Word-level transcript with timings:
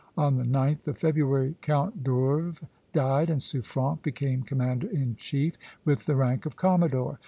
On 0.17 0.37
the 0.37 0.43
9th 0.43 0.87
of 0.87 0.97
February 0.97 1.53
Count 1.61 2.03
d'Orves 2.03 2.59
died, 2.91 3.29
and 3.29 3.39
Suffren 3.39 4.01
became 4.01 4.41
commander 4.41 4.87
in 4.87 5.15
chief, 5.15 5.57
with 5.85 6.07
the 6.07 6.15
rank 6.15 6.47
of 6.47 6.55
commodore. 6.55 7.19